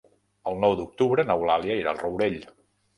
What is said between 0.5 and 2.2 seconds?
El nou d'octubre n'Eulàlia irà al